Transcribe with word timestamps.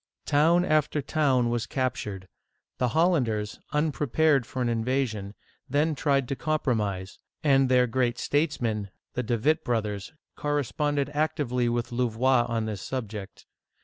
Town 0.25 0.65
after 0.65 0.99
town 0.99 1.51
was 1.51 1.67
captured. 1.67 2.27
The 2.79 2.87
Hollanders, 2.97 3.59
un 3.71 3.91
prepared 3.91 4.47
for 4.47 4.59
an 4.63 4.67
invasion, 4.67 5.35
then 5.69 5.93
tried 5.93 6.27
to 6.29 6.35
compromise; 6.35 7.19
and 7.43 7.69
their 7.69 7.85
great 7.85 8.17
statesmen, 8.17 8.89
the 9.13 9.21
De 9.21 9.37
Witt 9.37 9.63
brothers, 9.63 10.11
corresponded 10.35 11.11
actively 11.13 11.69
with 11.69 11.91
Louvois 11.91 12.45
on 12.49 12.65
this 12.65 12.81
subject. 12.81 13.45